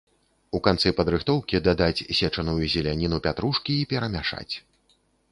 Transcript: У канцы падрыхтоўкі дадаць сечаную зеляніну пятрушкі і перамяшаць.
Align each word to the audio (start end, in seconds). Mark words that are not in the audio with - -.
У 0.59 0.59
канцы 0.67 0.91
падрыхтоўкі 0.99 1.59
дадаць 1.67 2.05
сечаную 2.19 2.55
зеляніну 2.75 3.19
пятрушкі 3.27 3.75
і 3.83 3.85
перамяшаць. 3.93 4.49